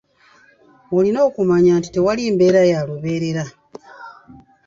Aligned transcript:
Olina 0.97 1.19
okumanya 1.27 1.71
nti 1.79 1.89
tewali 1.91 2.23
mbeera 2.33 2.61
ya 2.71 2.79
lubeerera 2.87 3.43